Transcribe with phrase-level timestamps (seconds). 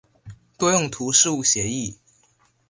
[0.57, 1.99] 多用途事务协议。